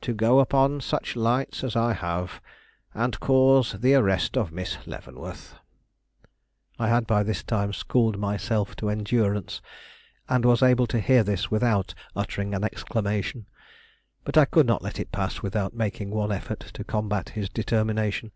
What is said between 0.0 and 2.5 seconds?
"To go upon such lights as I have,